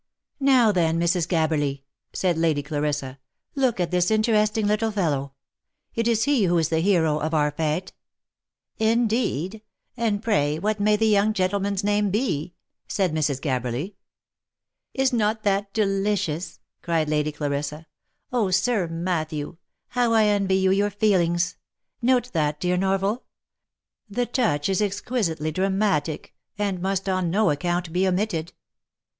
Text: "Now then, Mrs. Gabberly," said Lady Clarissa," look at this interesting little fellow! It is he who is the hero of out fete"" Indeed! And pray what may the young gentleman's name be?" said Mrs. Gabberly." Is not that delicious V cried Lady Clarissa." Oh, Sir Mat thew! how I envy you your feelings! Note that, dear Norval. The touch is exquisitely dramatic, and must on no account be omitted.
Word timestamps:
"Now 0.55 0.71
then, 0.71 0.99
Mrs. 0.99 1.27
Gabberly," 1.27 1.83
said 2.11 2.35
Lady 2.35 2.63
Clarissa," 2.63 3.19
look 3.55 3.79
at 3.79 3.91
this 3.91 4.09
interesting 4.09 4.65
little 4.65 4.89
fellow! 4.91 5.33
It 5.93 6.07
is 6.07 6.23
he 6.23 6.45
who 6.45 6.57
is 6.57 6.69
the 6.69 6.79
hero 6.79 7.19
of 7.19 7.35
out 7.35 7.57
fete"" 7.57 7.93
Indeed! 8.93 9.61
And 9.95 10.23
pray 10.23 10.57
what 10.57 10.79
may 10.79 10.95
the 10.95 11.05
young 11.05 11.33
gentleman's 11.33 11.83
name 11.83 12.09
be?" 12.09 12.55
said 12.87 13.13
Mrs. 13.13 13.39
Gabberly." 13.39 13.93
Is 15.05 15.13
not 15.13 15.43
that 15.43 15.71
delicious 15.71 16.53
V 16.55 16.61
cried 16.81 17.07
Lady 17.07 17.31
Clarissa." 17.31 17.85
Oh, 18.33 18.49
Sir 18.49 18.87
Mat 18.87 19.29
thew! 19.29 19.59
how 19.89 20.13
I 20.13 20.23
envy 20.23 20.55
you 20.55 20.71
your 20.71 20.89
feelings! 20.89 21.57
Note 22.01 22.33
that, 22.33 22.59
dear 22.59 22.75
Norval. 22.75 23.23
The 24.09 24.25
touch 24.25 24.67
is 24.67 24.81
exquisitely 24.81 25.51
dramatic, 25.51 26.33
and 26.57 26.81
must 26.81 27.07
on 27.07 27.29
no 27.29 27.51
account 27.51 27.93
be 27.93 28.07
omitted. 28.07 28.53